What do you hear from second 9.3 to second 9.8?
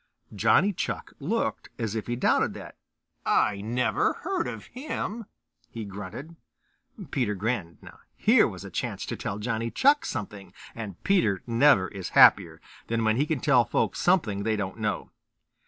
Johnny